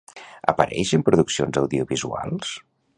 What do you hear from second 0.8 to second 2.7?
en produccions audiovisuals?